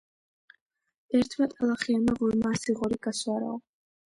[1.19, 3.57] ერთმა ტალახიანმა ღორმა ასი ღორი გასვარაო.